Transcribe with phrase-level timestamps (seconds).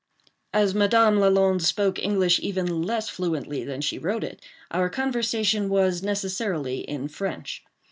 [0.51, 6.01] As Madame Lalande spoke English even less fluently than she wrote it, our conversation was
[6.01, 7.63] necessarily in French.